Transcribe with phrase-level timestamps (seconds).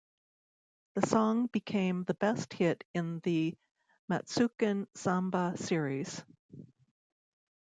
[0.95, 3.55] The song became the best hit in the
[4.09, 6.23] "Matsuken Samba" series.